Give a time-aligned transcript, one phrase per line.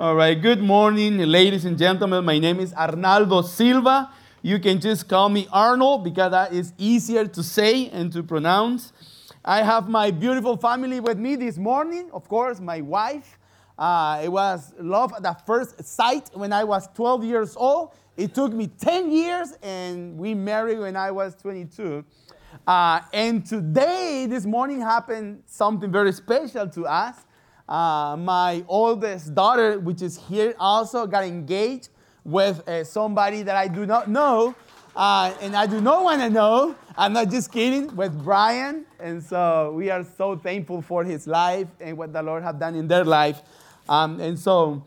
[0.00, 2.24] All right, good morning, ladies and gentlemen.
[2.24, 4.10] My name is Arnaldo Silva.
[4.40, 8.94] You can just call me Arnold because that is easier to say and to pronounce.
[9.44, 13.38] I have my beautiful family with me this morning, of course, my wife.
[13.78, 17.92] Uh, it was love at the first sight when I was 12 years old.
[18.16, 22.02] It took me 10 years, and we married when I was 22.
[22.66, 27.16] Uh, and today, this morning, happened something very special to us.
[27.70, 31.88] Uh, my oldest daughter, which is here also, got engaged
[32.24, 34.56] with uh, somebody that I do not know.
[34.96, 36.74] Uh, and I do not want to know.
[36.98, 38.84] I'm not just kidding, with Brian.
[38.98, 42.74] And so we are so thankful for his life and what the Lord have done
[42.74, 43.40] in their life.
[43.88, 44.82] Um, and so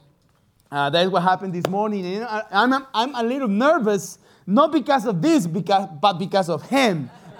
[0.70, 2.06] uh, that's what happened this morning.
[2.06, 6.68] And I, I'm, I'm a little nervous, not because of this, because, but because of
[6.70, 7.10] him.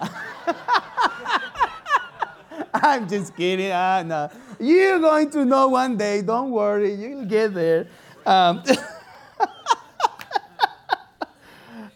[2.74, 3.70] I'm just kidding.
[3.70, 4.30] Uh, no.
[4.64, 6.22] You're going to know one day.
[6.22, 6.94] Don't worry.
[6.94, 7.86] You'll get there.
[8.24, 8.62] Um,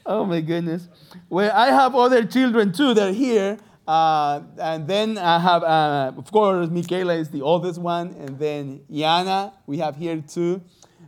[0.06, 0.86] oh, my goodness.
[1.30, 2.92] Well, I have other children too.
[2.92, 3.56] They're here.
[3.86, 8.14] Uh, and then I have, uh, of course, Michaela is the oldest one.
[8.18, 10.60] And then Yana, we have here too.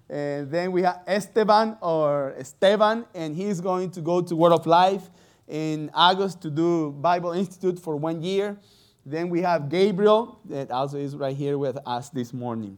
[0.09, 4.67] And then we have Esteban or Esteban, and he's going to go to Word of
[4.67, 5.11] Life
[5.47, 8.57] in August to do Bible Institute for one year.
[9.05, 12.77] Then we have Gabriel, that also is right here with us this morning.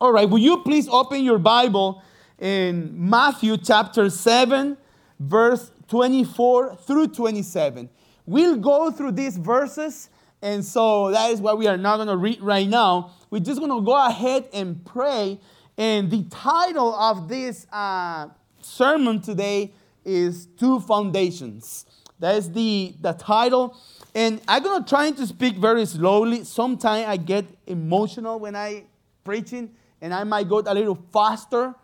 [0.00, 2.02] All right, will you please open your Bible
[2.38, 4.76] in Matthew chapter 7,
[5.20, 7.88] verse 24 through 27.
[8.26, 10.08] We'll go through these verses,
[10.40, 13.12] and so that is what we are not going to read right now.
[13.30, 15.38] We're just going to go ahead and pray.
[15.76, 18.28] And the title of this uh,
[18.62, 19.72] sermon today
[20.04, 21.86] is Two Foundations.
[22.18, 23.76] That is the, the title.
[24.14, 26.44] And I'm to try to speak very slowly.
[26.44, 28.84] Sometimes I get emotional when I
[29.24, 31.74] preaching, and I might go a little faster.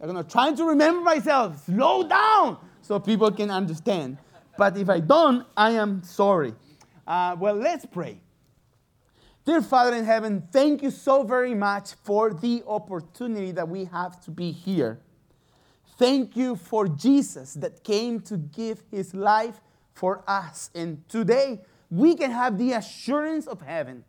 [0.00, 4.18] I'm to try to remember myself, slow down, so people can understand.
[4.56, 6.54] But if I don't, I am sorry.
[7.06, 8.20] Uh, well, let's pray.
[9.44, 14.20] Dear Father in heaven, thank you so very much for the opportunity that we have
[14.24, 15.00] to be here.
[15.98, 19.60] Thank you for Jesus that came to give his life
[19.92, 20.70] for us.
[20.74, 21.60] And today,
[21.90, 24.04] we can have the assurance of heaven.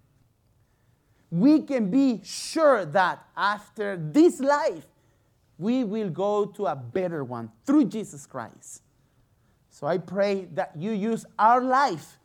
[1.31, 4.85] We can be sure that after this life,
[5.57, 8.81] we will go to a better one through Jesus Christ.
[9.69, 12.17] So I pray that you use our life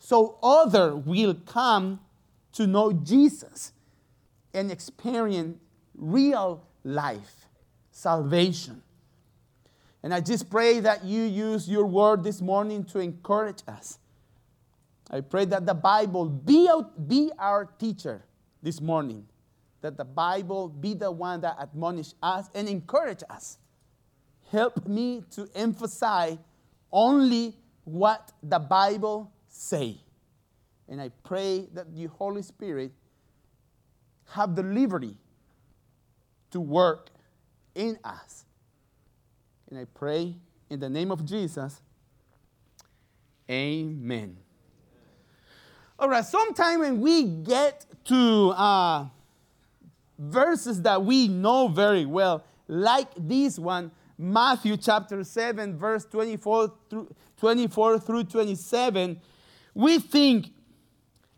[0.00, 2.00] so other will come
[2.52, 3.72] to know Jesus
[4.52, 5.58] and experience
[5.94, 7.46] real life,
[7.92, 8.82] salvation.
[10.02, 13.99] And I just pray that you use your word this morning to encourage us.
[15.10, 18.24] I pray that the Bible be, out, be our teacher
[18.62, 19.26] this morning,
[19.80, 23.58] that the Bible be the one that admonish us and encourage us.
[24.50, 26.38] Help me to emphasize
[26.92, 29.96] only what the Bible say.
[30.88, 32.92] And I pray that the Holy Spirit
[34.30, 35.16] have the liberty
[36.52, 37.10] to work
[37.74, 38.44] in us.
[39.68, 40.36] And I pray
[40.68, 41.80] in the name of Jesus,
[43.48, 44.36] amen.
[46.00, 49.06] All right, sometime when we get to uh,
[50.18, 57.14] verses that we know very well, like this one, Matthew chapter 7, verse 24 through,
[57.36, 59.20] 24 through 27,
[59.74, 60.54] we think,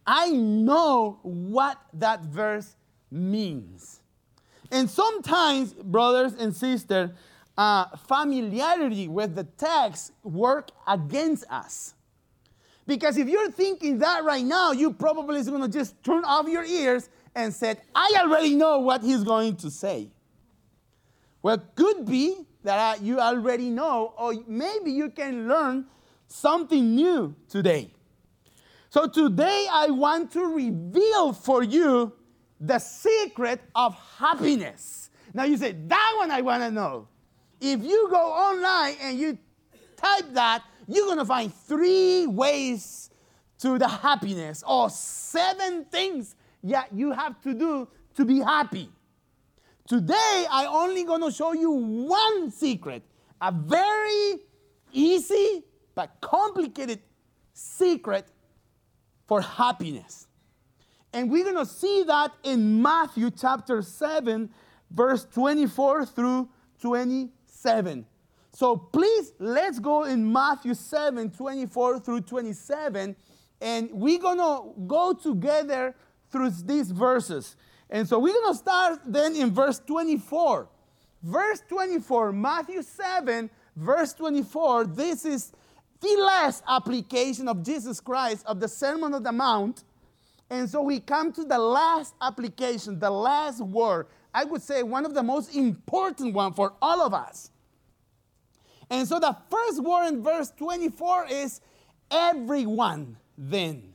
[0.07, 2.77] I know what that verse
[3.11, 4.01] means.
[4.71, 7.11] And sometimes, brothers and sisters,
[7.59, 11.95] uh, familiarity with the text work against us.
[12.87, 16.49] Because if you're thinking that right now, you probably is going to just turn off
[16.49, 20.09] your ears and said, I already know what he's going to say.
[21.43, 25.87] Well, could be that uh, you already know, or maybe you can learn
[26.29, 27.91] something new today.
[28.91, 32.13] So today I want to reveal for you
[32.61, 35.11] the secret of happiness.
[35.35, 37.09] Now you say, that one I want to know.
[37.61, 39.39] If you go online and you
[39.97, 43.11] type that, you're going to find three ways
[43.59, 46.35] to the happiness or seven things
[46.65, 48.91] that you have to do to be happy.
[49.87, 53.03] Today, I only going to show you one secret,
[53.41, 54.41] a very
[54.93, 55.65] easy
[55.95, 57.01] but complicated
[57.53, 58.27] secret
[59.27, 60.27] for happiness.
[61.13, 64.49] And we're going to see that in Matthew chapter 7,
[64.91, 66.49] verse 24 through
[66.81, 68.07] 27.
[68.53, 73.17] So please, let's go in Matthew 7 24 through 27,
[73.61, 75.95] and we're gonna go together
[76.31, 77.57] through these verses.
[77.89, 80.69] And so we're to start then in verse 24.
[81.23, 84.87] Verse 24, Matthew 7, verse 24.
[84.87, 85.53] This is
[86.01, 89.85] the last application of Jesus Christ of the Sermon on the Mount.
[90.51, 94.09] And so we come to the last application, the last word.
[94.35, 97.52] I would say one of the most important one for all of us.
[98.93, 101.63] And so the first word in verse 24 is
[102.11, 103.95] everyone then.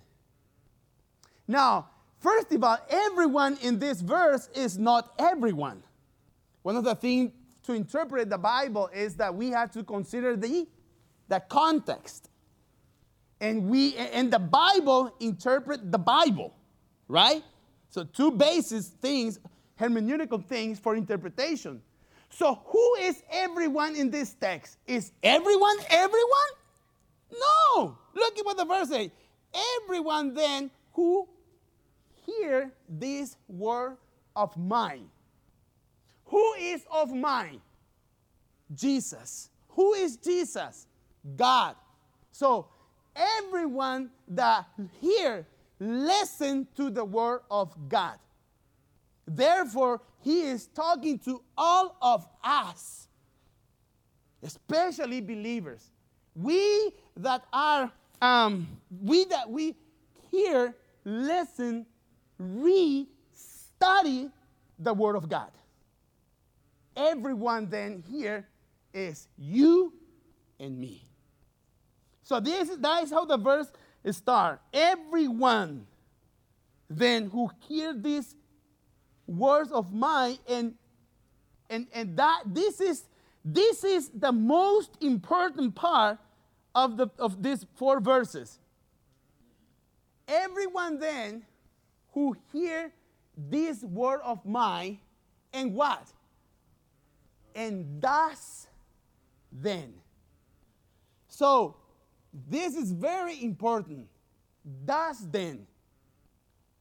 [1.48, 1.90] Now,
[2.20, 5.84] first of all, everyone in this verse is not everyone.
[6.64, 7.32] One of the things
[7.66, 10.68] to interpret the Bible is that we have to consider the,
[11.28, 12.30] the context.
[13.40, 16.56] And we and the Bible interpret the Bible,
[17.08, 17.44] right?
[17.90, 19.40] So two basis things,
[19.80, 21.84] hermeneutical things for interpretation.
[22.38, 24.78] So who is everyone in this text?
[24.86, 26.52] Is everyone everyone?
[27.32, 27.98] No.
[28.14, 29.10] Look at what the verse says.
[29.82, 31.28] Everyone then who
[32.26, 33.98] hear this word
[34.36, 35.10] of mine
[36.28, 37.62] who is of mine?
[38.74, 39.50] Jesus.
[39.70, 40.88] Who is Jesus?
[41.36, 41.76] God.
[42.32, 42.68] So
[43.16, 44.66] everyone that
[45.02, 45.46] here
[45.80, 48.18] listen to the word of God.
[49.26, 53.08] Therefore, he is talking to all of us,
[54.44, 55.90] especially believers.
[56.36, 57.92] We that are,
[58.22, 58.68] um,
[59.02, 59.76] we that we
[60.32, 61.86] hear, listen,
[62.38, 64.30] read, study
[64.80, 65.52] the word of God
[66.98, 68.46] everyone then here
[68.94, 69.94] is you
[70.60, 71.06] and me.
[72.24, 73.72] So this that is how the verse
[74.12, 74.62] starts.
[74.74, 75.86] Everyone
[76.90, 78.36] then who hear these
[79.28, 80.74] words of mine and
[81.70, 83.04] and and that this is
[83.44, 86.18] this is the most important part
[86.74, 88.60] of the of these four verses.
[90.28, 91.44] Everyone then
[92.14, 92.92] who hear
[93.38, 95.00] this word of mine
[95.54, 96.12] and what?
[97.58, 98.68] and thus
[99.52, 99.92] then.
[101.28, 101.76] So,
[102.48, 104.08] this is very important.
[104.86, 105.66] Thus then.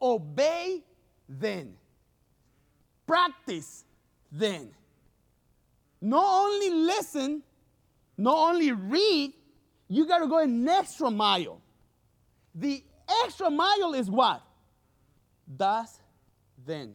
[0.01, 0.85] Obey
[1.27, 1.75] then.
[3.07, 3.85] Practice
[4.31, 4.71] then.
[6.01, 7.43] Not only listen,
[8.17, 9.33] not only read,
[9.89, 11.61] you got to go an extra mile.
[12.55, 12.83] The
[13.25, 14.43] extra mile is what?
[15.47, 16.01] Thus
[16.67, 16.95] then.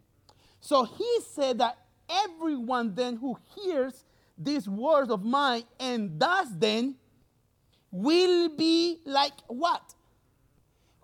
[0.60, 1.78] So he said that
[2.10, 4.04] everyone then who hears
[4.38, 6.96] these words of mine and does then
[7.92, 9.94] will be like what?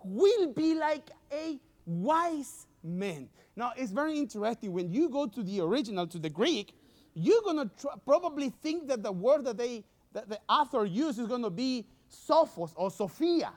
[0.02, 3.28] Will be like a wise man.
[3.58, 4.72] Now, it's very interesting.
[4.72, 6.76] When you go to the original, to the Greek,
[7.14, 9.82] you're going to tr- probably think that the word that, they,
[10.12, 13.52] that the author used is going to be sophos or sophia.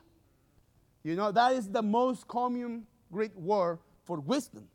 [1.03, 4.67] You know, that is the most common Greek word for wisdom.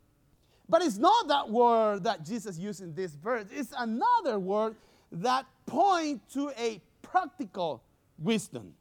[0.69, 3.47] But it's not that word that Jesus used in this verse.
[3.51, 4.77] It's another word
[5.11, 7.83] that points to a practical
[8.17, 8.75] wisdom.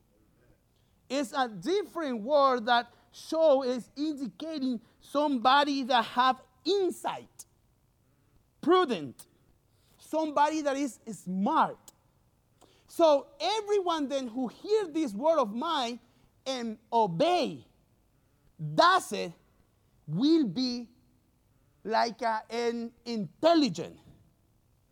[1.10, 2.86] It's a different word that
[3.28, 7.46] show is indicating somebody that have insight,
[8.60, 9.26] prudent,
[9.98, 11.78] somebody that is smart.
[12.88, 15.98] So everyone then who hear this word of mine
[16.46, 17.66] and obey,
[18.74, 19.32] does it,
[20.06, 20.88] will be
[21.84, 23.96] like a, an intelligent,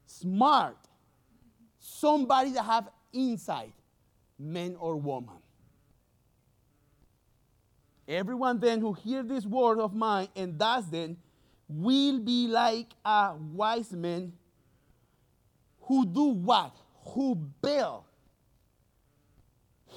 [0.06, 0.76] smart,
[1.78, 3.72] somebody that have insight,
[4.38, 5.43] man or woman.
[8.06, 11.16] Everyone then who hear this word of mine and does them
[11.68, 14.32] will be like a wise man
[15.82, 16.76] who do what?
[17.06, 18.04] Who build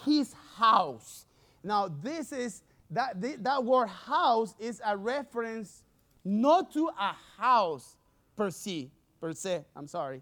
[0.05, 1.25] his house.
[1.63, 2.61] Now, this is
[2.91, 5.83] that that word house is a reference
[6.23, 7.95] not to a house
[8.35, 10.21] per se, per se, I'm sorry.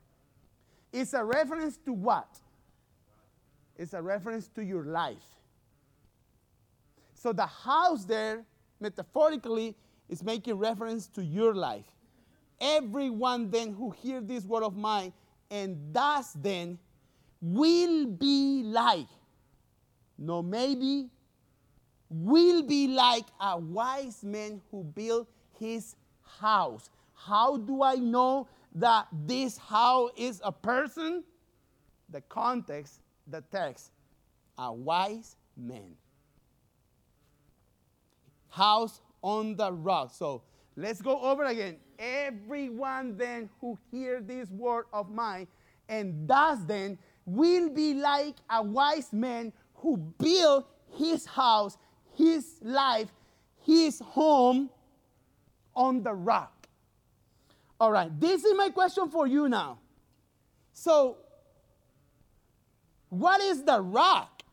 [0.92, 2.27] It's a reference to what?
[3.77, 5.24] It's a reference to your life.
[7.25, 8.46] So the house there,
[8.79, 9.75] metaphorically,
[10.10, 11.88] is making reference to your life.
[12.62, 15.12] Everyone then who hears this word of mine
[15.50, 16.77] and does then
[17.41, 19.08] will be like,
[20.20, 21.10] no maybe,
[22.12, 25.27] will be like a wise man who built
[25.60, 25.96] his
[26.39, 26.91] house.
[27.15, 31.24] How do I know that this house is a person?
[32.08, 33.89] The context, the text,
[34.60, 35.96] a wise man.
[38.56, 40.14] House on the rock.
[40.14, 40.44] So
[40.78, 41.76] let's go over again.
[42.00, 45.48] Everyone then who hear this word of mine
[45.90, 51.78] and does then will be like a wise man who built his house,
[52.16, 53.10] his life,
[53.66, 54.70] his home
[55.76, 56.68] on the rock.
[57.80, 59.80] All right, this is my question for you now.
[60.72, 61.18] So,
[63.10, 64.44] what is the rock?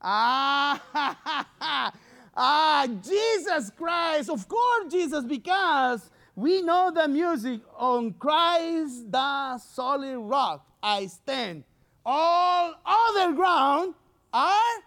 [0.00, 1.92] Ah,
[2.34, 4.30] ah, Jesus Christ.
[4.30, 11.64] Of course, Jesus, because we know the music on Christ the solid rock I stand.
[12.04, 13.94] All other ground
[14.32, 14.82] are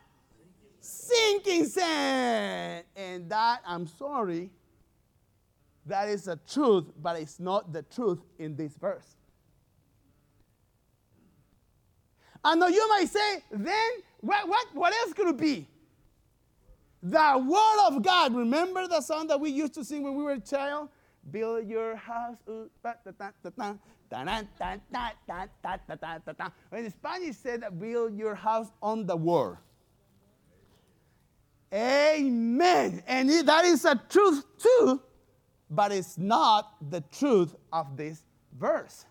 [0.82, 2.84] sinking sand.
[2.96, 4.50] And that, I'm sorry,
[5.86, 9.16] that is the truth, but it's not the truth in this verse.
[12.44, 15.68] And you might say, then what, what, what else could it be?
[17.08, 18.34] The Word of God.
[18.34, 20.90] Remember the song that we used to sing when we were a child?
[21.30, 22.38] Build your house.
[22.48, 22.70] In
[26.92, 29.58] Spanish said, build your house on the Word.
[31.72, 33.04] Amen.
[33.06, 35.00] And that is a truth too,
[35.70, 38.24] but it's not the truth of this
[38.58, 39.06] verse.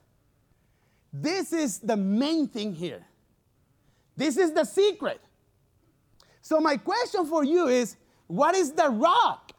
[1.12, 3.06] This is the main thing here.
[4.16, 5.20] This is the secret.
[6.44, 7.96] So, my question for you is
[8.26, 9.52] what is the rock?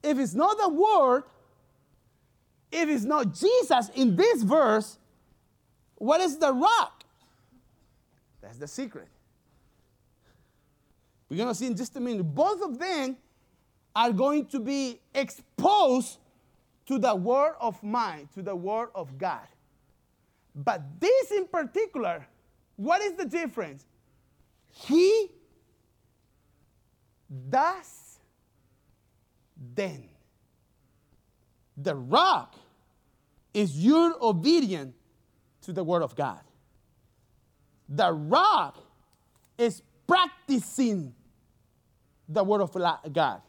[0.00, 1.24] If it's not the word,
[2.70, 4.96] if it's not Jesus in this verse,
[5.96, 7.02] what is the rock?
[8.40, 9.08] That's the secret.
[11.28, 12.22] We're going to see in just a minute.
[12.22, 13.16] Both of them
[13.96, 16.18] are going to be exposed
[16.86, 19.48] to the word of mine, to the word of God.
[20.54, 22.24] But this in particular
[22.76, 23.84] what is the difference?
[24.72, 25.28] He
[27.48, 28.18] does
[29.74, 30.08] then.
[31.76, 32.56] The rock
[33.54, 34.94] is your obedience
[35.62, 36.40] to the word of God.
[37.88, 38.78] The rock
[39.58, 41.14] is practicing
[42.28, 42.72] the word of
[43.12, 43.42] God.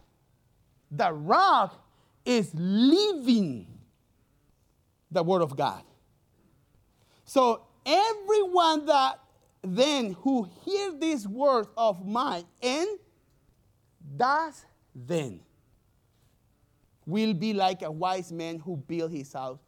[0.91, 1.83] The rock
[2.25, 3.67] is living
[5.11, 5.83] the word of God.
[7.25, 9.19] So everyone that
[9.63, 12.88] then who hear these words of mine and
[14.17, 14.65] does
[14.96, 15.39] then
[17.05, 19.60] will be like a wise man who built his house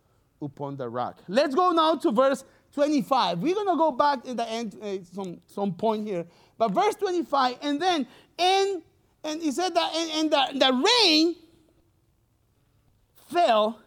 [0.42, 1.20] upon the rock.
[1.28, 3.40] Let's go now to verse 25.
[3.40, 6.26] We're going to go back in the end uh, some, some point here.
[6.58, 8.82] But verse 25, and then, and,
[9.24, 11.36] and he said that, and, and the, the rain
[13.32, 13.80] fell,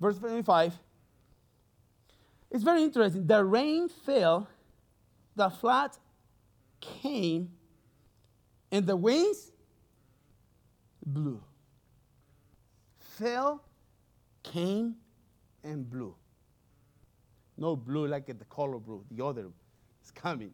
[0.00, 0.78] verse 25,
[2.50, 3.26] it's very interesting.
[3.26, 4.48] The rain fell,
[5.36, 5.90] the flood
[6.80, 7.50] came,
[8.70, 9.50] and the winds
[11.04, 11.42] blew.
[12.98, 13.64] Fell,
[14.42, 14.96] came,
[15.64, 16.14] and blew.
[17.56, 19.46] No blue like the color blue, the other
[20.04, 20.52] is coming.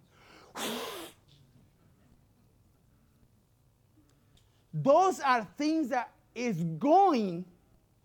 [4.72, 7.44] Those are things that is going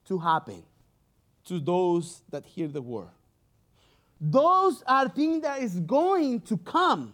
[0.06, 0.62] to happen
[1.46, 3.10] to those that hear the word.
[4.22, 7.14] Those are things that is going to come.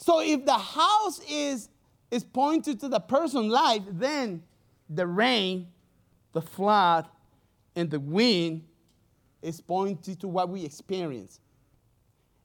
[0.00, 1.68] So if the house is,
[2.10, 4.42] is pointed to the person's life, then
[4.88, 5.68] the rain,
[6.32, 7.06] the flood,
[7.76, 8.64] and the wind
[9.42, 11.38] is pointed to what we experience.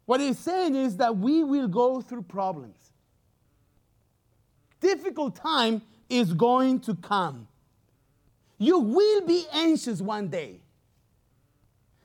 [0.05, 2.91] What he's saying is that we will go through problems.
[4.81, 7.47] Difficult time is going to come.
[8.57, 10.59] You will be anxious one day.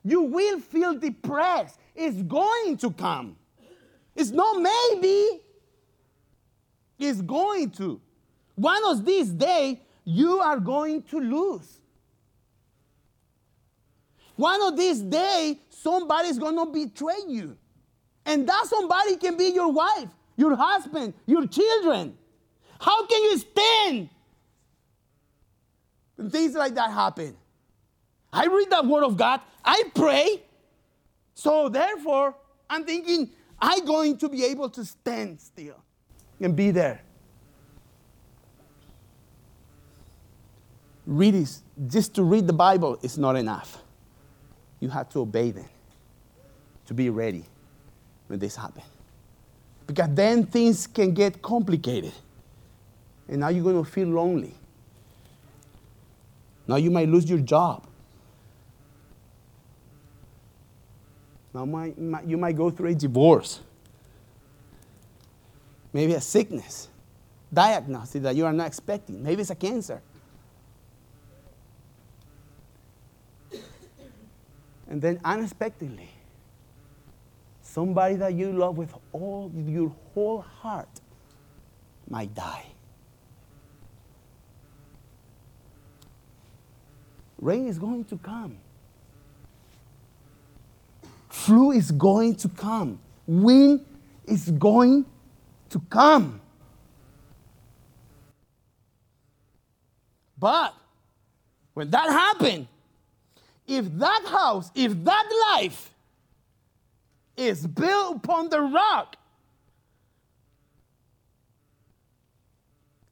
[0.05, 1.77] You will feel depressed.
[1.97, 3.37] It's going to come.
[4.21, 5.41] It's not maybe.
[6.99, 7.99] It's going to.
[8.55, 11.79] One of these days, you are going to lose.
[14.37, 17.57] One of these days, somebody's going to betray you.
[18.27, 22.15] And that somebody can be your wife, your husband, your children.
[22.79, 24.11] How can you stand
[26.17, 27.35] when things like that happen?
[28.31, 30.43] I read the Word of God, I pray.
[31.35, 32.35] So therefore,
[32.69, 35.77] I'm thinking I'm going to be able to stand still
[36.41, 37.03] and be there.
[41.07, 43.79] Read this, just to read the Bible is not enough.
[44.79, 45.69] You have to obey them
[46.87, 47.45] to be ready
[48.29, 48.87] when this happens.
[49.87, 52.13] Because then things can get complicated.
[53.29, 54.55] And now you're going to feel lonely.
[56.67, 57.87] Now you might lose your job.
[61.53, 61.65] Now,
[62.27, 63.61] you might go through a divorce,
[65.93, 66.89] maybe a sickness,
[67.53, 69.23] diagnosis that you are not expecting.
[69.23, 70.01] Maybe it's a cancer.
[74.89, 76.11] And then unexpectedly,
[77.63, 81.01] somebody that you love with all your whole heart
[82.09, 82.67] might die.
[87.41, 88.57] rain is going to come.
[91.51, 93.01] Flu is going to come.
[93.27, 93.85] Wind
[94.25, 95.05] is going
[95.71, 96.41] to come.
[100.39, 100.77] But
[101.75, 102.69] when that happened,
[103.67, 105.93] if that house, if that life
[107.37, 109.17] is built upon the rock,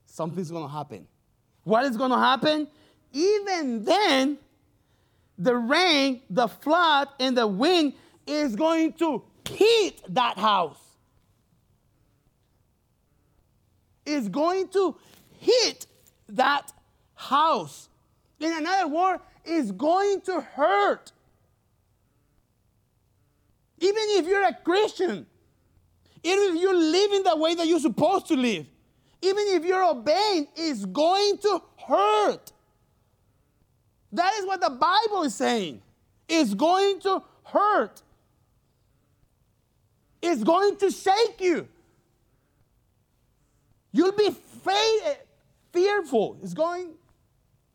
[0.06, 1.08] something's going to happen.
[1.64, 2.68] What is going to happen?
[3.12, 4.38] Even then,
[5.36, 7.94] the rain, the flood, and the wind
[8.28, 10.78] is going to hit that house.
[14.04, 14.96] Is going to
[15.38, 15.86] hit
[16.28, 16.72] that
[17.14, 17.88] house.
[18.40, 21.12] In another word, is going to hurt.
[23.80, 25.26] Even if you're a Christian,
[26.22, 28.66] even if you're living the way that you're supposed to live,
[29.22, 32.52] even if you're obeying, it's going to hurt.
[34.12, 35.82] That is what the Bible is saying.
[36.28, 38.02] It's going to hurt.
[40.20, 41.68] It's going to shake you.
[43.92, 44.30] You'll be
[45.72, 46.38] fearful.
[46.42, 46.94] It's going,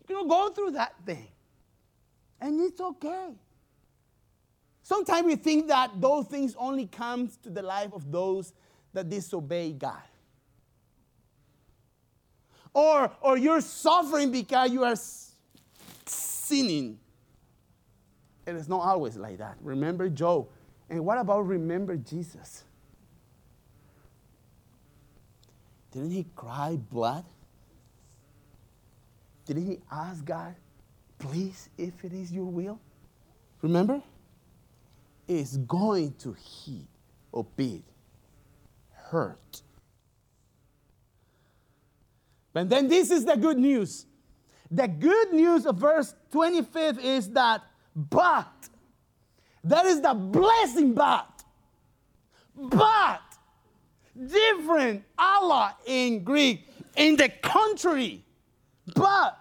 [0.07, 1.27] you're going to go through that thing.
[2.39, 3.29] And it's okay.
[4.83, 8.53] Sometimes we think that those things only comes to the life of those
[8.91, 9.95] that disobey God.
[12.73, 14.95] Or, or you're suffering because you are
[16.05, 16.99] sinning.
[18.45, 19.55] And it's not always like that.
[19.61, 20.47] Remember Job.
[20.93, 22.65] And what about remember Jesus?
[25.91, 27.25] Didn't he cry blood?
[29.47, 30.53] Didn't he ask God,
[31.17, 32.79] please, if it is your will?
[33.63, 34.03] Remember?
[35.27, 36.85] It's going to heat
[37.31, 37.81] or be
[38.91, 39.63] hurt.
[42.53, 44.05] But then this is the good news.
[44.69, 47.63] The good news of verse 25 is that,
[47.95, 48.69] but,
[49.63, 51.43] that is the blessing, but,
[52.55, 53.21] but,
[54.27, 58.23] different, alla in Greek, in the country.
[58.95, 59.39] but,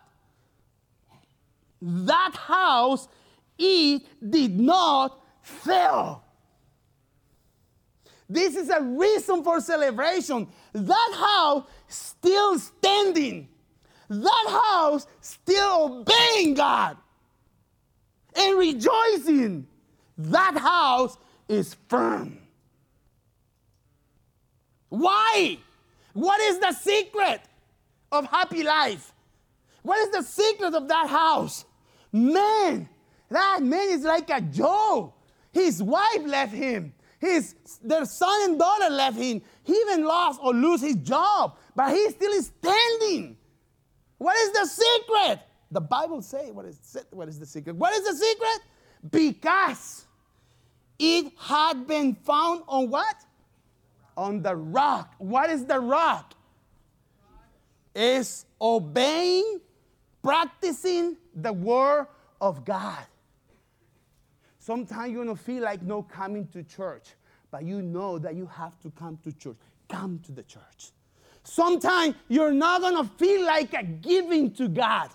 [1.80, 3.08] that house,
[3.58, 6.22] it did not fail.
[8.28, 10.46] This is a reason for celebration.
[10.72, 13.48] That house still standing.
[14.08, 16.96] That house still obeying God
[18.34, 19.66] and rejoicing.
[20.18, 21.16] That house
[21.48, 22.38] is firm.
[24.88, 25.58] Why?
[26.12, 27.40] What is the secret
[28.10, 29.12] of happy life?
[29.82, 31.64] What is the secret of that house?
[32.12, 32.88] Man,
[33.30, 35.14] that man is like a Job.
[35.52, 36.92] His wife left him.
[37.18, 39.42] His their son and daughter left him.
[39.62, 43.36] He even lost or lose his job, but he still is standing.
[44.18, 45.40] What is the secret?
[45.70, 46.78] The Bible say what is
[47.12, 47.76] what is the secret?
[47.76, 48.58] What is the secret?
[49.10, 50.06] Because
[50.98, 53.16] it had been found on what?
[54.16, 55.14] On the rock.
[55.18, 56.34] What is the rock?
[57.94, 59.60] Is obeying,
[60.22, 62.06] practicing the word
[62.40, 63.04] of God.
[64.58, 67.08] Sometimes you're to feel like no coming to church,
[67.50, 69.56] but you know that you have to come to church.
[69.88, 70.92] Come to the church.
[71.42, 75.10] Sometimes you're not to feel like giving to God,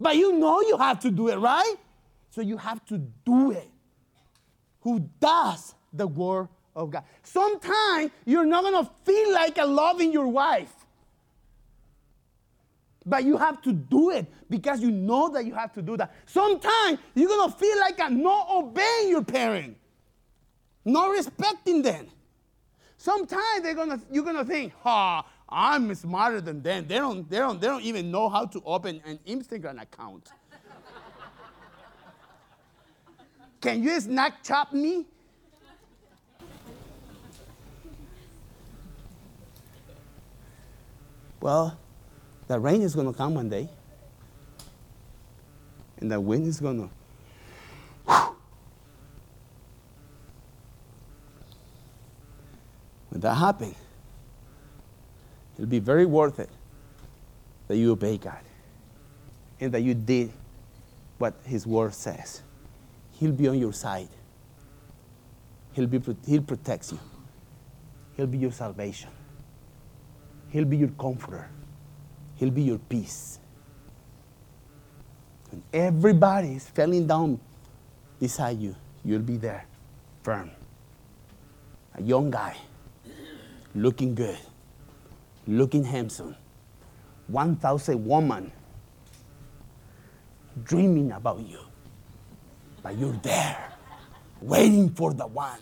[0.00, 1.74] but you know you have to do it, right?
[2.30, 3.68] So you have to do it.
[4.80, 7.04] Who does the word of God?
[7.22, 10.72] Sometimes you're not going to feel like a loving your wife.
[13.04, 16.14] But you have to do it because you know that you have to do that.
[16.26, 19.76] Sometimes you're going to feel like a not obeying your parent,
[20.84, 22.06] not respecting them.
[22.96, 26.86] Sometimes they're gonna, you're going to think, ha, oh, I'm smarter than them.
[26.86, 30.28] They don't, they, don't, they don't even know how to open an Instagram account.
[33.60, 35.06] Can you Snapchat me?
[41.40, 41.76] Well,
[42.48, 43.68] the rain is going to come one day,
[45.98, 46.90] and the wind is going to.
[53.08, 53.74] When that happens,
[55.60, 56.48] it'll be very worth it
[57.68, 58.40] that you obey God
[59.60, 60.32] and that you did
[61.18, 62.40] what His Word says.
[63.12, 64.08] He'll be on your side.
[65.74, 66.98] He'll, be, he'll protect you.
[68.16, 69.10] He'll be your salvation.
[70.48, 71.50] He'll be your comforter.
[72.36, 73.38] He'll be your peace.
[75.50, 77.38] When everybody is falling down
[78.18, 79.66] beside you, you'll be there,
[80.22, 80.50] firm.
[81.96, 82.56] A young guy,
[83.74, 84.38] looking good,
[85.46, 86.36] looking handsome,
[87.28, 88.52] 1,000 women
[90.64, 91.58] dreaming about you.
[92.82, 93.72] But you're there,
[94.40, 95.60] waiting for the one,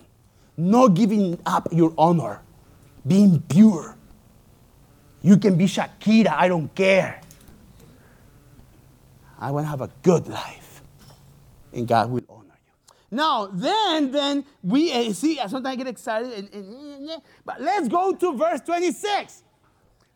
[0.56, 2.42] not giving up your honor,
[3.06, 3.96] being pure.
[5.22, 7.20] You can be Shakira, I don't care.
[9.38, 10.82] I want to have a good life,
[11.72, 12.94] and God will honor you.
[13.10, 15.36] Now, then, then we uh, see.
[15.36, 19.44] Sometimes I get excited, and, and, but let's go to verse 26.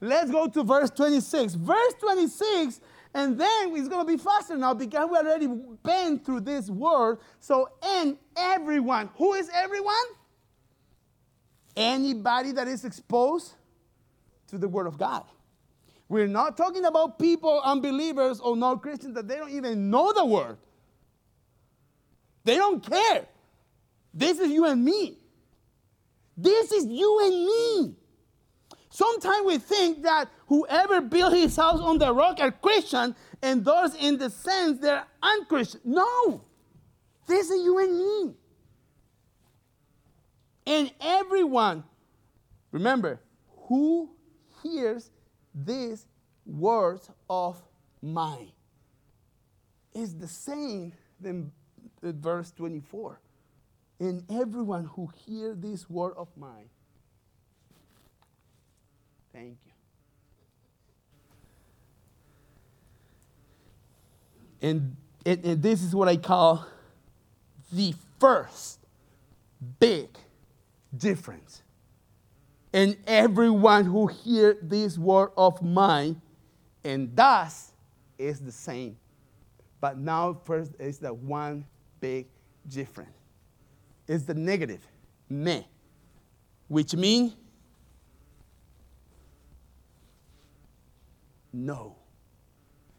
[0.02, 1.54] Let's go to verse 26.
[1.54, 2.80] Verse 26
[3.14, 7.18] and then it's going to be faster now because we already been through this word.
[7.40, 9.10] So, and everyone.
[9.16, 9.94] Who is everyone?
[11.76, 13.52] Anybody that is exposed
[14.48, 15.24] to the word of God.
[16.08, 20.24] We're not talking about people, unbelievers or non Christians, that they don't even know the
[20.24, 20.58] word.
[22.44, 23.26] They don't care.
[24.12, 25.18] This is you and me.
[26.36, 27.96] This is you and me.
[28.94, 33.94] Sometimes we think that whoever built his house on the rock are Christian, and those
[33.94, 35.80] in the sense they're unchristian.
[35.82, 36.44] No,
[37.26, 38.34] this is you and me.
[40.66, 41.84] And everyone,
[42.70, 43.22] remember,
[43.66, 44.10] who
[44.62, 45.10] hears
[45.54, 46.06] these
[46.44, 47.62] words of
[48.02, 48.52] mine
[49.94, 51.50] is the same than
[52.02, 53.18] verse 24.
[54.00, 56.68] And everyone who hears this word of mine
[59.32, 59.72] Thank you.
[64.68, 66.66] And, and, and this is what I call
[67.72, 68.78] the first
[69.80, 70.08] big
[70.96, 71.62] difference.
[72.72, 76.20] And everyone who hear this word of mine
[76.84, 77.72] and does
[78.18, 78.96] is the same.
[79.80, 81.66] But now first is the one
[82.00, 82.28] big
[82.68, 83.10] difference.
[84.06, 84.80] It's the negative,
[85.28, 85.66] me,
[86.68, 87.34] which means
[91.52, 91.96] no.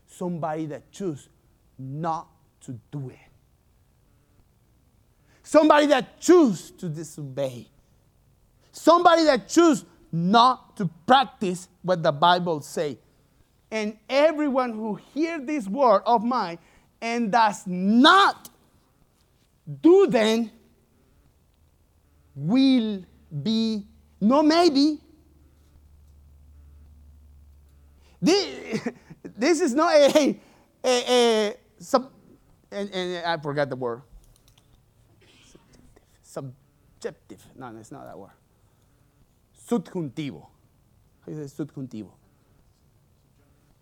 [0.08, 1.30] Somebody that choose
[1.78, 2.28] not
[2.62, 3.18] to do it.
[5.42, 7.68] Somebody that choose to disobey.
[8.72, 12.98] Somebody that choose not to practice what the Bible say.
[13.72, 16.60] And everyone who hear this word of mine
[17.02, 18.50] and does not
[19.82, 20.52] do them
[22.36, 23.04] will
[23.42, 23.86] be,
[24.22, 25.00] no maybe,
[28.24, 28.88] This,
[29.38, 30.40] this is not a,
[30.86, 32.10] a, a sub,
[32.72, 34.02] and, and I forgot the word.
[36.24, 37.46] Subjective.
[37.58, 38.32] No, it's not that word.
[39.68, 40.48] Subjuntivo.
[41.20, 42.12] How do you say subjuntivo?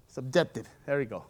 [0.08, 0.68] Subjective.
[0.88, 1.26] There we go.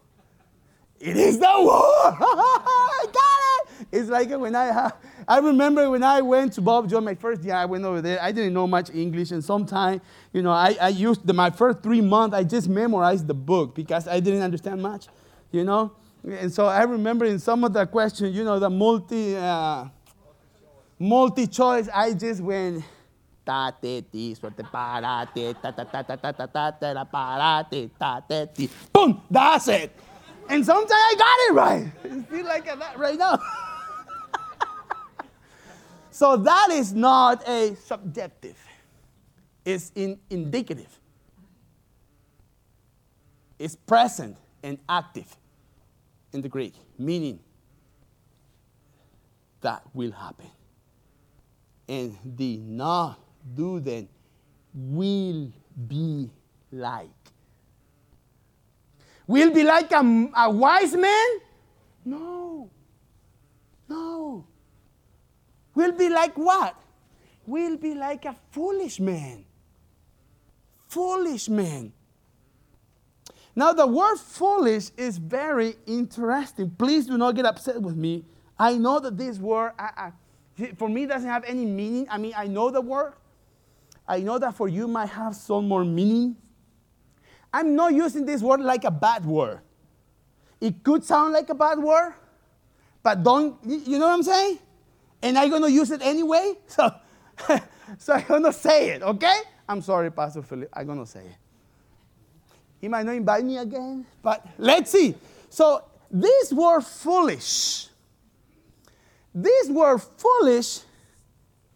[0.99, 2.15] It is the word.
[2.21, 3.87] I got it.
[3.91, 4.95] It's like when I have,
[5.31, 8.21] I remember when I went to Bob Jones my first year, I went over there.
[8.21, 10.01] I didn't know much English, and sometimes,
[10.33, 13.73] you know, I, I used the, my first three months, I just memorized the book
[13.73, 15.07] because I didn't understand much,
[15.53, 15.93] you know.
[16.27, 19.85] And so I remember in some of the questions, you know, the multi, uh,
[20.99, 22.83] multi choice, I just went.
[23.45, 27.65] Ta te ti suerte para te ta ta ta ta ta ta ta ta para
[27.71, 28.69] te ta te ti.
[28.91, 29.21] Boom!
[29.31, 29.95] That's it.
[30.49, 31.91] And sometimes I got it right.
[32.03, 33.39] I feel like that right now.
[36.11, 38.57] so that is not a subjective.
[39.65, 40.99] It's in indicative.
[43.57, 45.35] It's present and active
[46.33, 47.39] in the Greek, meaning
[49.61, 50.47] that will happen.
[51.87, 53.19] And the not
[53.55, 54.07] do then
[54.73, 55.51] will
[55.87, 56.29] be
[56.71, 57.09] like
[59.31, 61.27] Will be like a, a wise man?
[62.03, 62.69] No.
[63.87, 64.45] No.
[65.73, 66.75] Will be like what?
[67.45, 69.45] We'll be like a foolish man.
[70.87, 71.93] Foolish man.
[73.55, 76.69] Now, the word foolish is very interesting.
[76.71, 78.25] Please do not get upset with me.
[78.57, 80.11] I know that this word, I,
[80.57, 82.07] I, for me, doesn't have any meaning.
[82.09, 83.13] I mean, I know the word.
[84.07, 86.35] I know that for you might have some more meaning.
[87.53, 89.59] I'm not using this word like a bad word.
[90.59, 92.13] It could sound like a bad word,
[93.03, 94.59] but don't, you know what I'm saying?
[95.21, 96.53] And I'm going to use it anyway.
[96.67, 96.93] So,
[97.97, 99.39] so I'm going to say it, okay?
[99.67, 100.69] I'm sorry, Pastor Philip.
[100.73, 101.35] I'm going to say it.
[102.79, 105.15] He might not invite me again, but let's see.
[105.49, 107.87] So, this word foolish,
[109.33, 110.79] this word foolish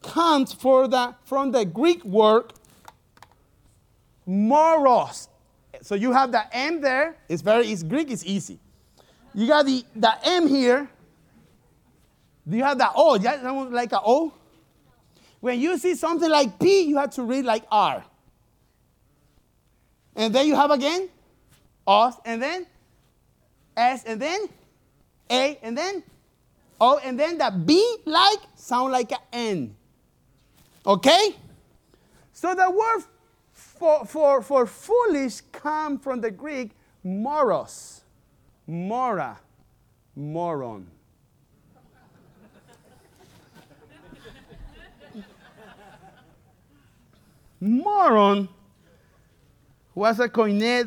[0.01, 2.53] comes for the, from the Greek word
[4.25, 5.27] moros.
[5.81, 7.15] So you have the M there.
[7.29, 8.60] It's very, it's Greek is easy.
[9.34, 10.89] You got the, the M here.
[12.47, 13.15] Do you have the O?
[13.15, 14.34] Yeah, like a O?
[15.39, 18.03] When you see something like P, you have to read like R.
[20.15, 21.10] And then you have again,
[21.86, 22.65] O, and then
[23.75, 24.47] S, and then
[25.29, 26.03] A, and then
[26.79, 29.75] O, and then that B like sound like an N.
[30.86, 31.36] Okay?
[32.31, 33.03] So the word
[33.51, 36.71] for, for, for foolish come from the Greek
[37.03, 38.01] moros,
[38.67, 39.39] mora,
[40.15, 40.88] moron.
[47.60, 48.50] Moron
[49.94, 50.28] was a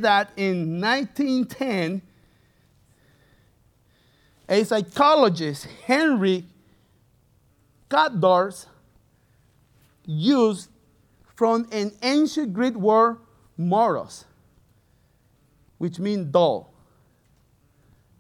[0.02, 2.02] that in 1910
[4.48, 6.44] a psychologist, Henry
[7.88, 8.54] Goddard,
[10.04, 10.70] used
[11.34, 13.18] from an ancient Greek word,
[13.56, 14.24] moros,
[15.76, 16.72] which means dull,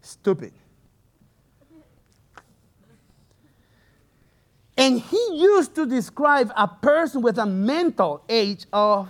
[0.00, 0.52] stupid.
[4.78, 9.08] And he used to describe a person with a mental age of,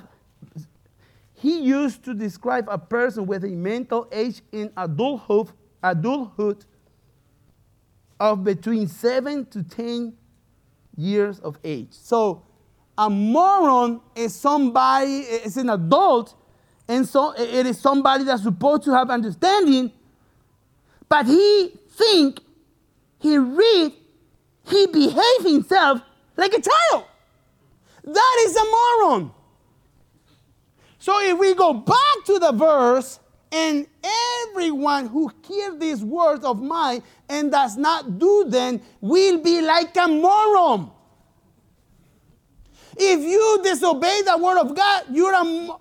[1.35, 5.51] he used to describe a person with a mental age in adulthood,
[5.83, 6.65] adulthood
[8.19, 10.15] of between seven to 10
[10.97, 11.91] years of age.
[11.91, 12.43] So
[12.97, 16.35] a moron is somebody, is an adult,
[16.89, 19.93] and so it is somebody that's supposed to have understanding,
[21.11, 22.41] but he think,
[23.19, 23.93] he read,
[24.69, 26.01] he behave himself
[26.37, 27.05] like a child.
[28.05, 29.33] That is a moron.
[30.99, 33.87] So if we go back to the verse, and
[34.51, 39.97] everyone who hears these words of mine and does not do them will be like
[39.97, 40.91] a moron.
[42.97, 45.45] If you disobey the word of God, you're a.
[45.45, 45.81] Mo-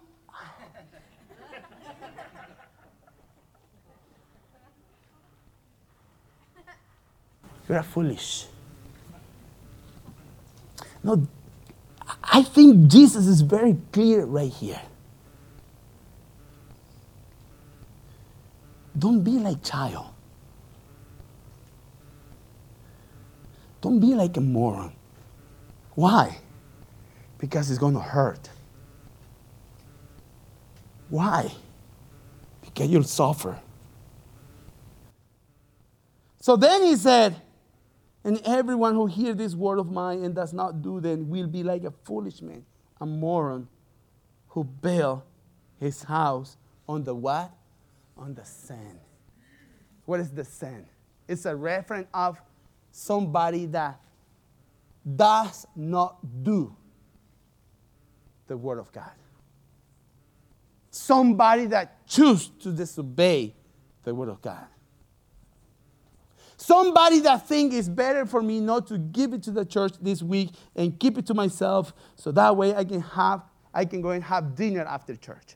[7.67, 8.45] you're a foolish.
[11.08, 11.26] No,
[12.22, 14.82] I think Jesus is very clear right here.
[19.00, 20.08] Don't be like child.
[23.80, 24.91] Don't be like a moron.
[25.96, 26.39] Why?
[27.38, 28.50] Because it's going to hurt.
[31.08, 31.54] Why?
[32.60, 33.58] Because you'll suffer.
[36.41, 37.41] So then he said,
[38.27, 41.63] and everyone who hears this word of mine and does not do them will be
[41.63, 42.65] like a foolish man,
[42.99, 43.69] a moron,
[44.49, 45.23] who built
[45.79, 46.57] his house
[46.89, 47.49] on the what?
[48.17, 48.99] On the sand.
[50.03, 50.87] What is the sand?
[51.25, 52.37] It's a reference of
[52.91, 53.97] somebody that
[55.15, 56.75] does not do
[58.47, 59.15] the word of God.
[60.91, 63.55] Somebody that chooses to disobey
[64.03, 64.67] the word of God.
[66.67, 70.21] Somebody that think it's better for me not to give it to the church this
[70.21, 74.10] week and keep it to myself so that way I can have I can go
[74.10, 75.56] and have dinner after church.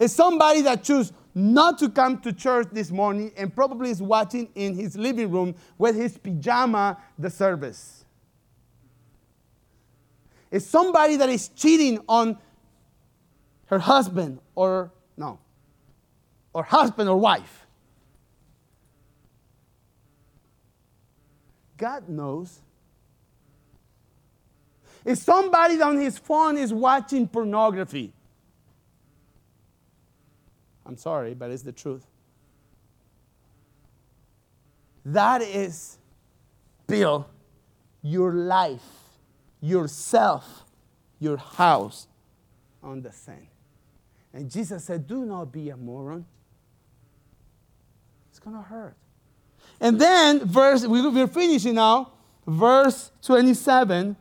[0.00, 4.48] It's somebody that choose not to come to church this morning and probably is watching
[4.56, 8.04] in his living room with his pajama the service.
[10.50, 12.36] It's somebody that is cheating on
[13.66, 15.38] her husband or no,
[16.52, 17.65] or husband or wife.
[21.76, 22.60] God knows.
[25.04, 28.12] If somebody on his phone is watching pornography,
[30.84, 32.06] I'm sorry, but it's the truth.
[35.04, 35.98] That is
[36.86, 37.28] Bill,
[38.02, 38.82] your life,
[39.60, 40.64] yourself,
[41.20, 42.08] your house
[42.82, 43.46] on the sand.
[44.32, 46.26] And Jesus said, Do not be a moron.
[48.30, 48.96] It's going to hurt.
[49.80, 52.12] And then, verse, we're finishing now,
[52.46, 54.16] verse 27.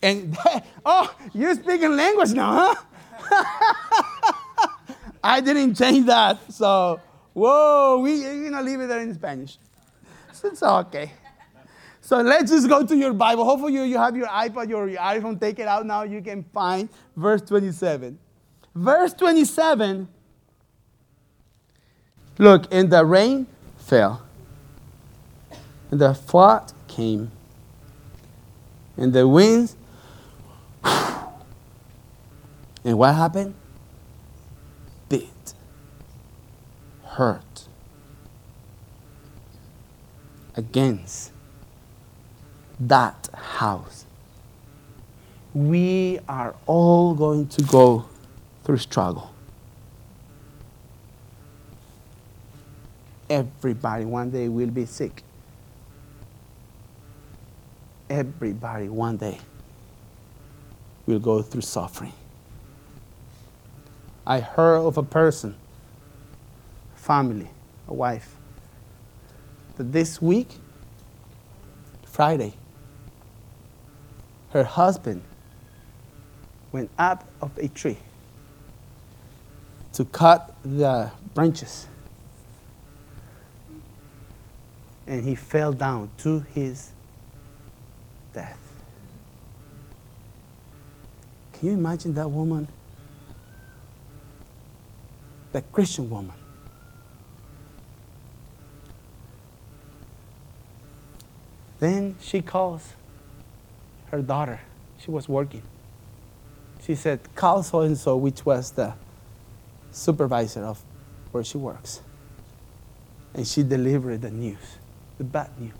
[0.00, 0.36] And,
[0.84, 4.72] oh, you're speaking language now, huh?
[5.22, 6.52] I didn't change that.
[6.52, 7.00] So,
[7.32, 9.58] whoa, we, you know, leave it there in Spanish.
[10.32, 11.10] So it's okay.
[12.00, 13.44] So let's just go to your Bible.
[13.44, 15.38] Hopefully, you, you have your iPad, your, your iPhone.
[15.38, 16.04] Take it out now.
[16.04, 18.18] You can find verse 27.
[18.74, 20.08] Verse 27
[22.38, 23.46] Look, and the rain
[23.78, 24.22] fell,
[25.90, 27.32] and the flood came,
[28.96, 29.74] and the winds
[30.84, 31.26] and
[32.96, 33.54] what happened?
[35.08, 35.54] Bit.
[37.04, 37.64] Hurt.
[40.56, 41.32] Against
[42.78, 44.04] that house.
[45.54, 48.04] We are all going to go
[48.64, 49.32] through struggle.
[53.30, 55.22] Everybody one day will be sick.
[58.08, 59.38] Everybody one day
[61.06, 62.12] will go through suffering.
[64.26, 65.54] I heard of a person
[66.94, 67.48] family,
[67.86, 68.36] a wife,
[69.76, 70.48] that this week,
[72.04, 72.52] Friday,
[74.50, 75.22] her husband
[76.72, 77.96] went up of a tree
[79.94, 81.86] to cut the branches.
[85.08, 86.92] And he fell down to his
[88.32, 88.58] death.
[91.54, 92.68] Can you imagine that woman?
[95.50, 96.36] That Christian woman.
[101.80, 102.92] Then she calls
[104.10, 104.60] her daughter.
[104.98, 105.62] She was working.
[106.84, 108.94] She said, Call so and so, which was the
[109.90, 110.82] supervisor of
[111.32, 112.00] where she works.
[113.34, 114.78] And she delivered the news,
[115.18, 115.72] the bad news.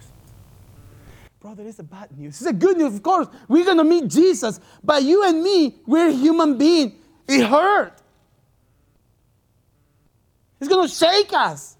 [1.41, 2.41] Brother, it's a bad news.
[2.41, 3.29] It's a good news, of course.
[3.47, 4.61] We're going to meet Jesus.
[4.83, 6.95] But you and me, we're human beings.
[7.29, 7.93] It hurt.
[10.61, 11.77] It's going to shake us.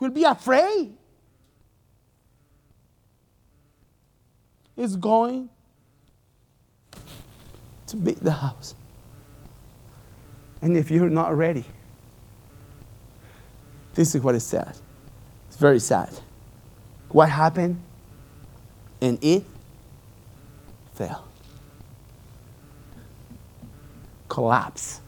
[0.00, 0.94] We'll be afraid.
[4.76, 5.48] It's going
[7.86, 8.74] to beat the house.
[10.62, 11.64] And if you're not ready,
[13.96, 14.80] this is what it says.
[15.48, 16.10] It's very sad.
[17.08, 17.82] What happened?
[19.00, 19.42] And it
[20.94, 21.26] fell.
[24.28, 25.00] Collapse.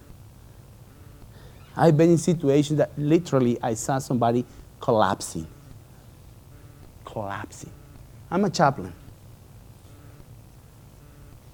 [1.77, 4.45] I've been in situations that literally I saw somebody
[4.81, 5.47] collapsing.
[7.05, 7.71] Collapsing.
[8.31, 8.93] I'm a chaplain.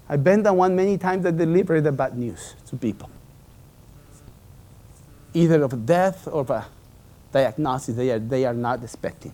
[0.09, 3.11] I've been the one many times that deliver the bad news to people.
[5.33, 6.66] Either of death or of a
[7.35, 9.33] diagnosis they are, they are not expecting.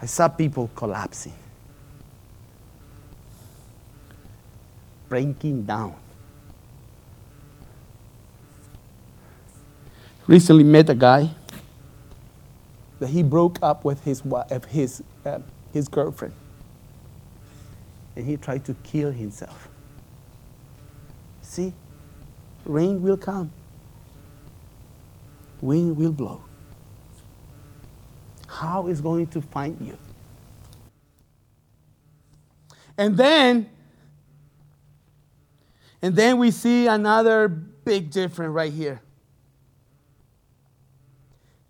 [0.00, 1.34] I saw people collapsing,
[5.08, 5.94] breaking down.
[10.26, 11.30] Recently met a guy
[13.00, 15.40] that he broke up with his, wife, his, uh,
[15.72, 16.34] his girlfriend
[18.16, 19.68] and he tried to kill himself.
[21.42, 21.72] See,
[22.64, 23.52] rain will come,
[25.60, 26.42] wind will blow.
[28.46, 29.96] How is going to find you?
[32.96, 33.68] And then,
[36.02, 39.00] and then we see another big difference right here.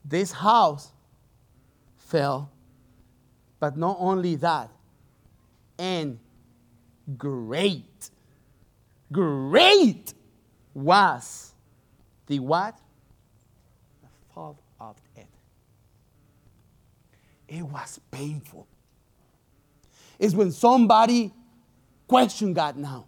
[0.04, 0.90] This house
[1.98, 2.50] fell,
[3.60, 4.70] but not only that,
[5.78, 6.18] and
[7.18, 8.10] great,
[9.12, 10.14] great
[10.72, 11.52] was
[12.26, 12.78] the what?
[14.80, 15.26] Of it.
[17.48, 18.68] It was painful.
[20.18, 21.32] It's when somebody
[22.06, 23.06] questioned God now.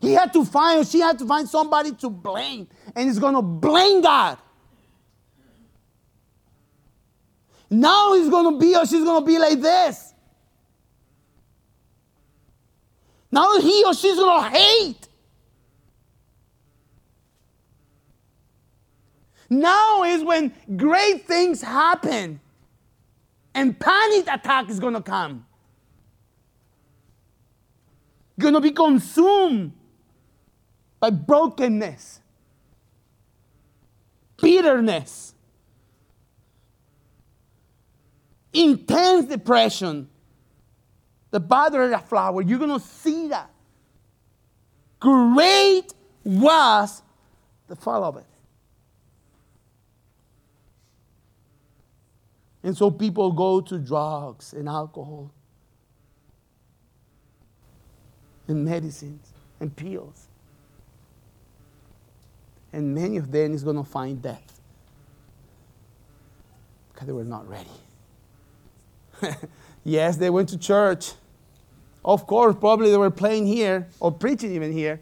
[0.00, 3.42] He had to find, or she had to find somebody to blame, and he's gonna
[3.42, 4.38] blame God.
[7.70, 10.14] Now he's gonna be or she's gonna be like this.
[13.30, 15.07] Now he or she's to hate.
[19.50, 22.40] Now is when great things happen
[23.54, 25.46] and panic attack is going to come.
[28.38, 29.72] Going to be consumed
[31.00, 32.20] by brokenness,
[34.40, 35.34] bitterness,
[38.52, 40.08] intense depression
[41.30, 43.50] the bother of the flower, you're going to see that.
[45.00, 45.92] Great
[46.24, 47.02] was
[47.66, 48.24] the fall of it.
[52.68, 55.32] And so people go to drugs and alcohol
[58.46, 60.28] and medicines and pills.
[62.74, 64.60] And many of them is going to find death
[66.92, 67.70] because they were not ready.
[69.82, 71.12] Yes, they went to church.
[72.04, 75.00] Of course, probably they were playing here or preaching even here.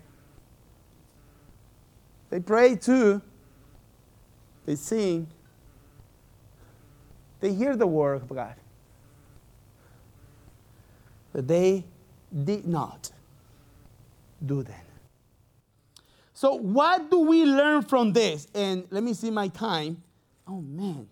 [2.31, 3.21] They pray too.
[4.67, 5.27] They sing.
[7.47, 8.57] They hear the word of God.
[11.33, 11.85] But they
[12.45, 13.13] did not
[14.45, 14.85] do that.
[16.35, 18.49] So, what do we learn from this?
[18.53, 20.03] And let me see my time.
[20.49, 21.07] Oh, man.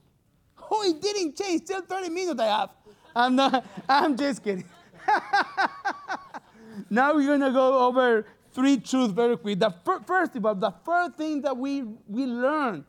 [0.69, 1.67] Oh, it didn't change.
[1.67, 2.71] Still 30 minutes I have.
[3.15, 4.65] I'm not, I'm just kidding.
[6.91, 9.61] now we're going to go over three truths very quick.
[9.61, 12.85] The fir- first of all, the first thing that we, we learn,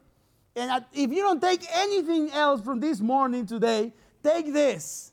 [0.55, 3.91] and if you don't take anything else from this morning today,
[4.23, 5.11] take this.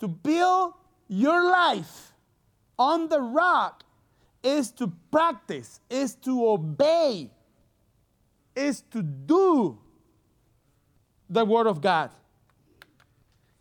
[0.00, 0.74] To build
[1.08, 2.12] your life
[2.78, 3.84] on the rock
[4.42, 7.30] is to practice, is to obey,
[8.54, 9.78] is to do
[11.28, 12.10] the Word of God.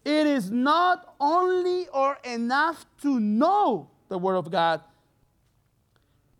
[0.03, 4.81] It is not only or enough to know the Word of God,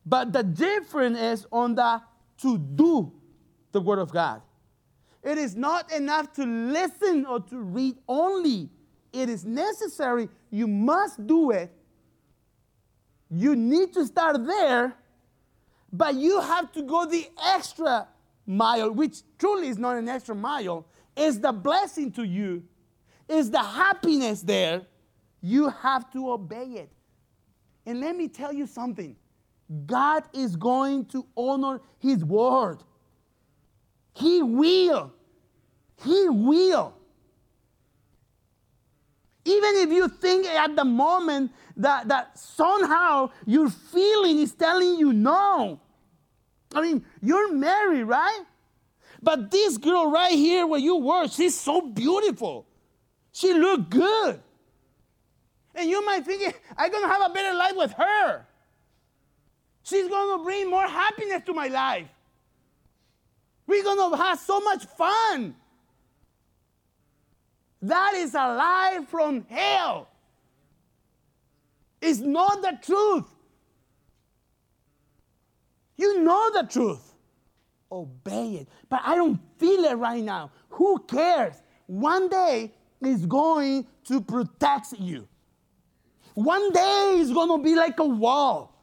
[0.05, 2.01] but the difference is on the
[2.41, 3.11] to do
[3.71, 4.41] the Word of God.
[5.23, 8.69] It is not enough to listen or to read only.
[9.11, 10.29] It is necessary.
[10.49, 11.71] You must do it.
[13.29, 14.95] You need to start there,
[15.91, 18.07] but you have to go the extra
[18.45, 22.63] mile, which truly is not an extra mile, is the blessing to you,
[23.27, 24.81] is the happiness there.
[25.41, 26.91] You have to obey it.
[27.85, 29.15] And let me tell you something
[29.85, 32.79] God is going to honor His word.
[34.13, 35.13] He will.
[36.03, 36.93] He will.
[39.45, 45.13] Even if you think at the moment that, that somehow your feeling is telling you
[45.13, 45.79] no.
[46.73, 48.41] I mean, you're married, right?
[49.21, 52.67] But this girl right here where you were, she's so beautiful.
[53.31, 54.41] She looked good.
[55.75, 58.45] And you might think, I'm going to have a better life with her.
[59.83, 62.07] She's going to bring more happiness to my life.
[63.69, 65.53] We're going to have so much fun.
[67.83, 70.07] That is a lie from hell.
[72.01, 73.27] It's not the truth.
[75.97, 77.13] You know the truth.
[77.91, 78.69] Obey it.
[78.89, 80.49] But I don't feel it right now.
[80.69, 81.61] Who cares?
[81.85, 85.27] One day is going to protect you.
[86.33, 88.78] One day is going to be like a wall.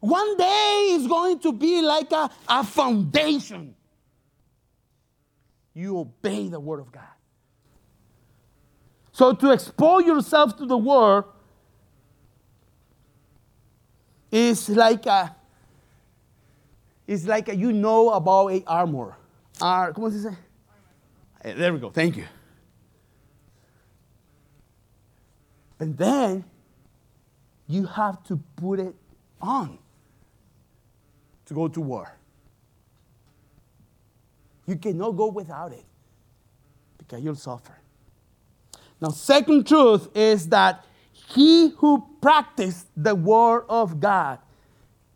[0.00, 3.74] One day is going to be like a, a foundation.
[5.74, 7.02] You obey the word of God.
[9.12, 11.24] So to expose yourself to the word
[14.30, 15.34] is like a
[17.06, 19.16] it's like a, you know about a armor.
[19.62, 20.36] Ar, ¿Cómo se dice?
[21.42, 21.90] Eh, there we go.
[21.90, 22.26] Thank you.
[25.80, 26.44] And then
[27.66, 28.94] you have to put it
[29.40, 29.78] on
[31.48, 32.14] to go to war.
[34.66, 35.84] You cannot go without it
[36.98, 37.76] because you'll suffer.
[39.00, 44.38] Now, second truth is that he who practiced the word of God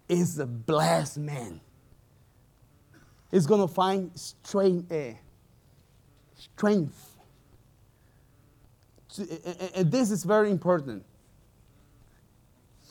[0.09, 1.61] is a blessed man.
[3.31, 4.91] He's going to find strength.
[4.91, 5.15] Uh,
[6.37, 7.17] strength.
[9.19, 11.05] Eh, eh, and this is very important.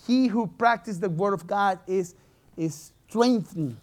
[0.06, 2.16] He who practiced the word of God is,
[2.58, 3.76] is strengthened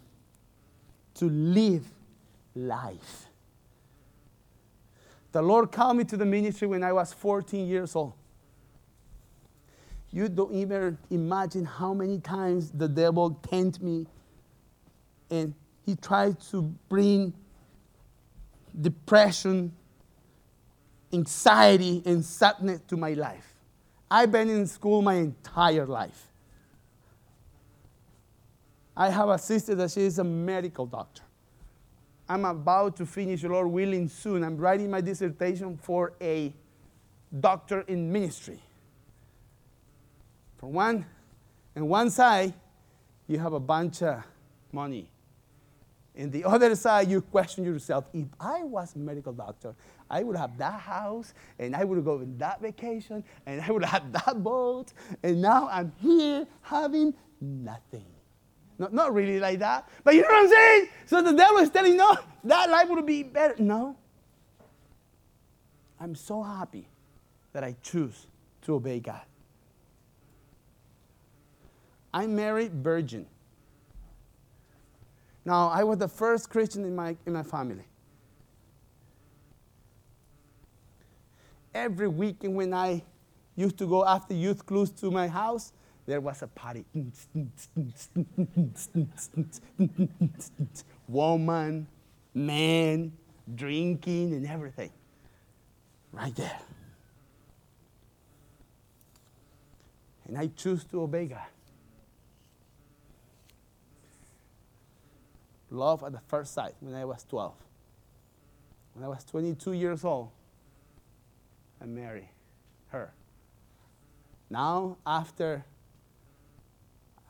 [1.13, 1.85] to live
[2.55, 3.27] life.
[5.33, 8.15] The Lord called me to the ministry when I was 14 years old.
[10.11, 14.07] You don't even imagine how many times the devil tempted me
[15.31, 15.55] and
[15.85, 17.35] he tried to bring
[18.81, 19.73] depression,
[21.13, 23.53] anxiety, and sadness to my life.
[24.11, 26.28] I've been in school my entire life.
[28.99, 31.23] I have a sister that she is a medical doctor.
[32.29, 34.43] I'm about to finish, Lord willing, soon.
[34.43, 36.53] I'm writing my dissertation for a
[37.39, 38.59] doctor in ministry.
[40.57, 41.07] For one,
[41.77, 42.53] and one side,
[43.29, 44.25] you have a bunch of
[44.73, 45.09] money.
[46.17, 49.77] And the other side, you question yourself if I was a medical doctor,
[50.11, 53.85] I would have that house, and I would go on that vacation, and I would
[53.85, 54.93] have that boat,
[55.23, 58.18] and now I'm here having nothing.
[58.79, 59.89] Not, not really like that.
[60.05, 60.89] But you know what I'm saying?
[61.07, 63.57] So the devil is telling, no, that life would be better.
[63.59, 63.97] No.
[66.01, 66.87] I'm so happy
[67.53, 68.27] that I choose
[68.63, 69.23] to obey God.
[72.15, 73.27] I'm married virgin.
[75.45, 77.85] Now, I was the first Christian in my, in my family.
[81.75, 83.03] Every weekend when I
[83.57, 85.73] used to go after youth close to my house,
[86.09, 86.87] there was a party.
[91.07, 91.87] Woman,
[92.33, 93.13] man,
[93.55, 94.91] drinking, and everything.
[96.11, 96.59] Right there.
[100.27, 101.43] And I choose to obey God.
[105.71, 107.53] Love at the first sight when I was 12.
[108.95, 110.31] When I was 22 years old,
[111.83, 112.31] I married
[112.93, 113.13] her.
[114.49, 115.67] Now, after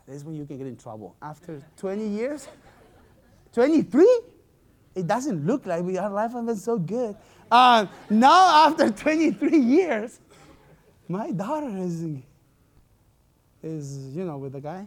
[0.08, 1.14] this is when you can get in trouble.
[1.20, 2.48] After 20 years,
[3.52, 4.22] 23,
[4.94, 7.14] it doesn't look like we, our life has been so good.
[7.50, 10.20] Uh, now, after 23 years,
[11.08, 12.06] my daughter is,
[13.62, 14.86] is, you know, with the guy.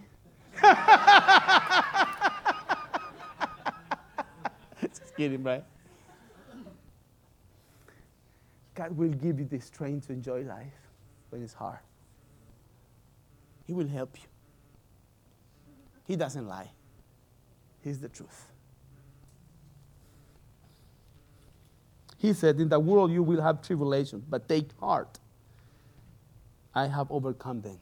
[4.82, 5.64] Just kidding, right?
[8.74, 10.74] God will give you the strength to enjoy life
[11.30, 11.78] when it's hard.
[13.68, 14.31] He will help you.
[16.12, 16.70] He doesn't lie,
[17.80, 18.48] He's the truth.
[22.18, 25.20] He said, In the world you will have tribulation, but take heart.
[26.76, 27.80] I have overcome them.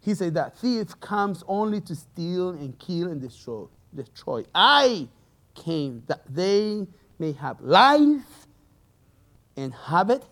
[0.00, 3.66] He said that thief comes only to steal and kill and destroy.
[3.94, 4.46] destroy.
[4.54, 5.06] I
[5.54, 6.86] came that they
[7.18, 8.46] may have life
[9.58, 10.24] and have it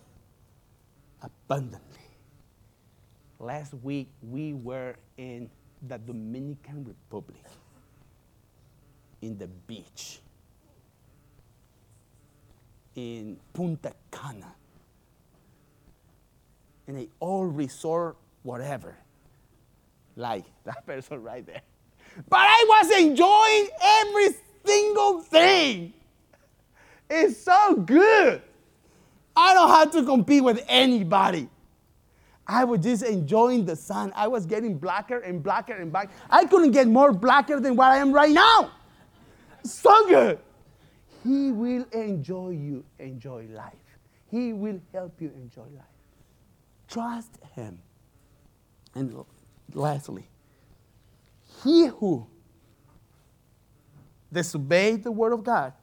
[1.21, 2.09] abundantly.
[3.37, 5.51] Last week we were in
[5.87, 7.43] the Dominican Republic,
[9.21, 10.19] in the beach,
[12.95, 14.53] in Punta Cana,
[16.87, 18.95] in a old resort, whatever,
[20.15, 21.61] like that person right there.
[22.29, 25.93] But I was enjoying every single thing.
[27.09, 28.41] It's so good.
[29.35, 31.49] I don't have to compete with anybody.
[32.47, 34.11] I was just enjoying the sun.
[34.15, 36.11] I was getting blacker and blacker and blacker.
[36.29, 38.71] I couldn't get more blacker than what I am right now.
[39.63, 40.39] So good.
[41.23, 43.73] He will enjoy you, enjoy life.
[44.29, 45.85] He will help you enjoy life.
[46.87, 47.79] Trust Him.
[48.95, 49.23] And
[49.73, 50.27] lastly,
[51.63, 52.27] he who
[54.33, 55.73] disobeyed the word of God,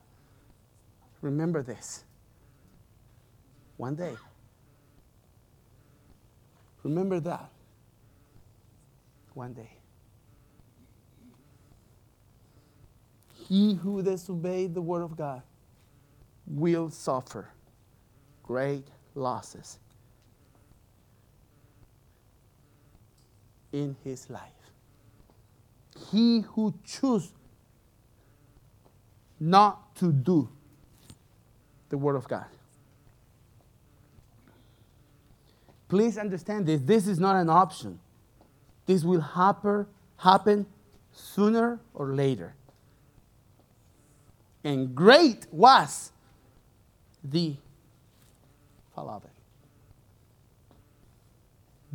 [1.23, 2.05] remember this.
[3.77, 4.15] One day,
[6.89, 7.51] remember that.
[9.35, 9.71] One day.
[13.47, 15.43] He who disobeyed the word of God
[16.47, 17.49] will suffer
[18.43, 19.79] great losses
[23.73, 24.43] in his life.
[26.11, 27.33] He who chooses
[29.39, 30.49] not to do
[31.91, 32.47] the word of God.
[35.89, 36.81] Please understand this.
[36.83, 37.99] This is not an option.
[38.87, 39.87] This will happen,
[40.17, 40.67] happen
[41.13, 42.55] sooner or later.
[44.65, 46.13] And great was
[47.25, 47.57] the
[48.99, 49.31] it.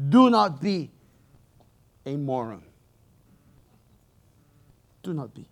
[0.10, 0.90] Do not be
[2.06, 2.64] a moron.
[5.04, 5.46] Do not be.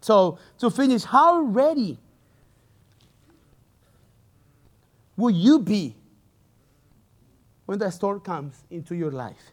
[0.00, 1.98] So, to finish, how ready
[5.22, 5.94] will you be
[7.66, 9.52] when the storm comes into your life?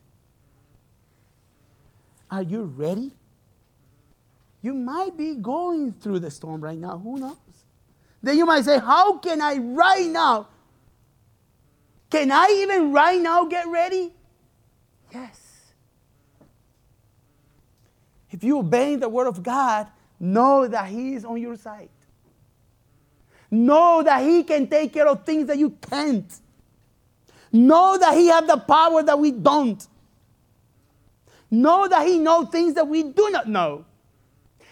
[2.31, 3.11] Are you ready?
[4.63, 6.97] You might be going through the storm right now.
[6.97, 7.37] Who knows?
[8.23, 10.47] Then you might say, How can I right now?
[12.09, 14.11] Can I even right now get ready?
[15.13, 15.39] Yes.
[18.31, 19.87] If you obey the word of God,
[20.19, 21.89] know that He is on your side.
[23.51, 26.31] Know that He can take care of things that you can't.
[27.51, 29.85] Know that He has the power that we don't.
[31.49, 33.85] Know that He knows things that we do not know.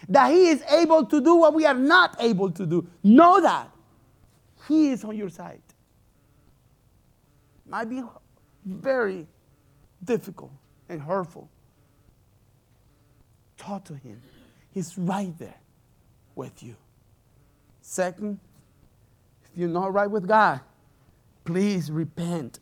[0.08, 2.86] That He is able to do what we are not able to do.
[3.02, 3.68] Know that.
[4.68, 5.62] He is on your side.
[7.66, 8.02] Might be
[8.64, 9.26] very
[10.04, 10.52] difficult
[10.88, 11.48] and hurtful.
[13.56, 14.20] Talk to Him.
[14.72, 15.56] He's right there
[16.34, 16.76] with you.
[17.80, 18.38] Second,
[19.52, 20.60] if you're not right with God,
[21.44, 22.60] please repent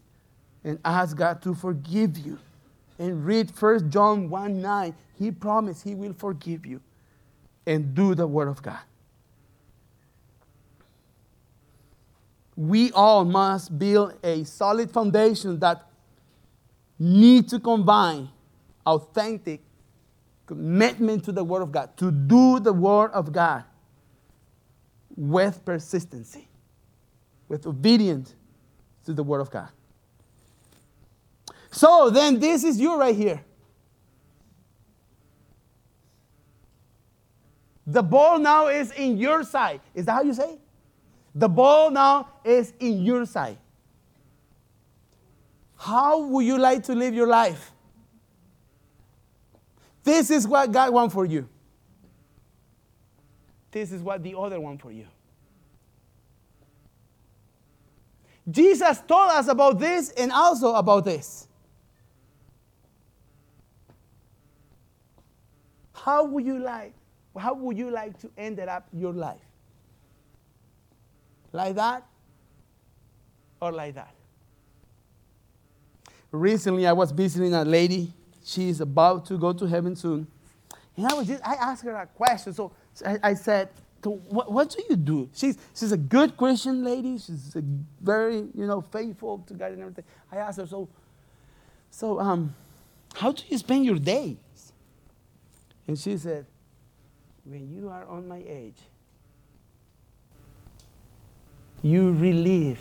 [0.65, 2.39] and ask God to forgive you.
[2.99, 4.95] And read 1 John 1 9.
[5.19, 6.81] He promised He will forgive you.
[7.67, 8.79] And do the Word of God.
[12.57, 15.85] We all must build a solid foundation that
[16.99, 18.31] need to combine
[18.87, 19.61] authentic
[20.47, 23.65] commitment to the Word of God, to do the Word of God
[25.17, 26.46] with persistency,
[27.49, 28.35] with obedience
[29.05, 29.69] to the Word of God.
[31.71, 33.45] So then, this is you right here.
[37.87, 39.81] The ball now is in your side.
[39.95, 40.59] Is that how you say?
[41.35, 43.59] The ball now is in your side.
[45.77, 47.73] How would you like to live your life?
[50.03, 51.49] This is what God wants for you.
[53.71, 55.07] This is what the other one for you.
[58.49, 61.49] Jesus told us about this and also about this.
[65.93, 66.95] How would you like,
[67.37, 69.41] how would you like to end up your life?
[71.53, 72.07] Like that
[73.61, 74.15] or like that?
[76.31, 78.13] Recently I was visiting a lady
[78.45, 80.27] she's about to go to heaven soon.
[80.97, 82.55] And I was just, I asked her a question.
[82.55, 82.73] So
[83.05, 83.69] I, I said,
[84.07, 85.29] so what, what do you do?
[85.35, 87.19] She's, she's a good Christian lady.
[87.19, 87.57] She's
[88.01, 90.05] very, you know, faithful to God and everything.
[90.31, 90.89] I asked her, so,
[91.91, 92.55] so um,
[93.17, 94.37] how do you spend your days?
[95.89, 96.47] And she said,
[97.45, 98.79] when you are on my age,
[101.83, 102.79] you relive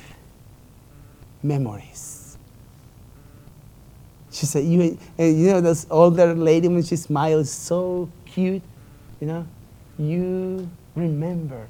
[1.42, 2.38] memories.
[4.30, 8.62] She said, you, and you know, this older lady, when she smiles, so cute,
[9.20, 9.48] you know,
[9.98, 11.68] you remember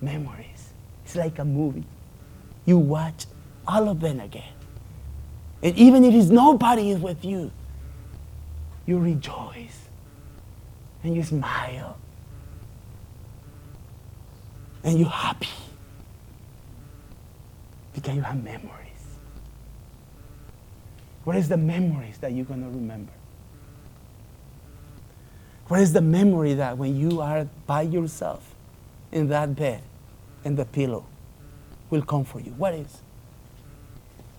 [0.00, 0.72] memories.
[1.04, 1.84] It's like a movie.
[2.64, 3.26] You watch
[3.66, 4.52] all of them again.
[5.62, 7.50] And even if nobody is with you,
[8.86, 9.88] you rejoice
[11.02, 11.96] and you smile
[14.84, 15.48] and you're happy
[17.94, 18.70] because you have memories.
[21.24, 23.12] What is the memories that you're going to remember?
[25.68, 28.55] What is the memory that when you are by yourself
[29.16, 29.80] in that bed
[30.44, 31.06] and the pillow
[31.88, 32.52] will comfort you?
[32.52, 33.00] What is?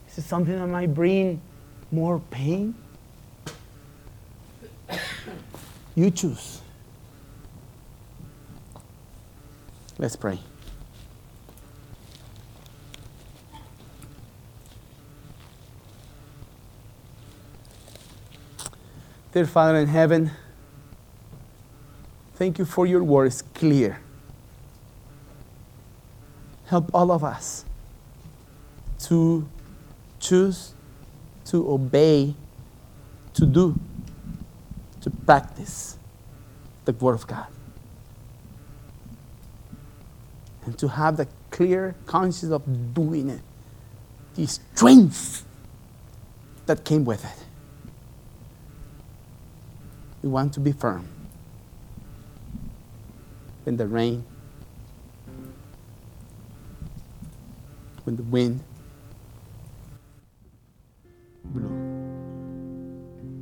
[0.08, 1.42] Is it something that might bring
[1.92, 2.76] more pain?
[5.96, 6.62] You choose.
[9.98, 10.40] Let's pray.
[19.34, 20.30] Dear Father in heaven,
[22.36, 24.00] thank you for your words clear.
[26.78, 27.66] Help all of us
[29.00, 29.50] to
[30.20, 30.76] choose,
[31.46, 32.36] to obey,
[33.34, 33.80] to do,
[35.02, 35.98] to practice
[36.86, 37.48] the Word of God.
[40.66, 43.42] And to have the clear conscience of doing it,
[44.36, 45.48] the strength
[46.68, 47.44] that came with it.
[50.22, 51.08] We want to be firm
[53.66, 54.24] in the rain,
[58.08, 58.64] when the wind
[61.44, 61.68] blew.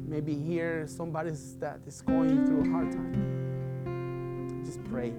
[0.07, 4.63] Maybe here somebody that is going through a hard time.
[4.65, 5.13] Just pray.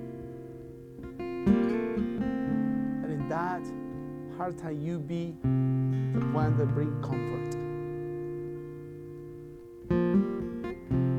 [1.20, 3.62] And in that
[4.36, 7.52] hard time you be the one that bring comfort.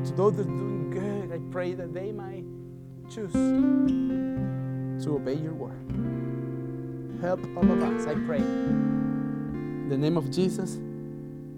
[0.04, 2.44] To those that are doing good, I pray that they might
[3.08, 3.32] choose
[5.02, 6.37] to obey your word.
[7.20, 8.38] Help all of us, I pray.
[8.38, 10.76] In the name of Jesus,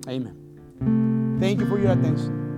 [0.08, 1.38] amen.
[1.38, 2.49] Thank you for your attention.